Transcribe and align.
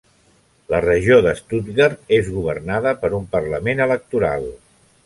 La 0.73 0.79
Regió 0.85 1.17
de 1.27 1.33
Stuttgart 1.41 2.11
és 2.19 2.33
governada 2.39 2.95
per 3.05 3.13
un 3.21 3.31
parlament 3.39 3.89
electoral. 3.89 4.55